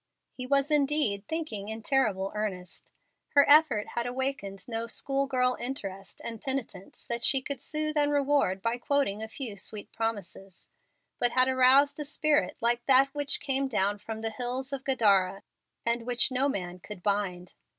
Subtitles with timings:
[0.33, 2.91] He was indeed thinking in terrible earnest.
[3.35, 8.11] Her effort had awakened no school girl interest and penitence that she could soothe and
[8.11, 10.67] reward by quoting a few sweet promises,
[11.19, 15.43] but had aroused a spirit like that which came down from the hills of Gadara,
[15.85, 17.53] and which no man could bind.